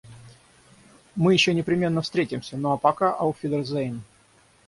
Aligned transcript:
Мы 1.15 1.31
ещё 1.33 1.51
непременно 1.53 2.01
встретимся, 2.01 2.57
ну 2.57 2.71
а 2.71 2.77
пока, 2.79 3.13
ауфидерзейн! 3.15 4.01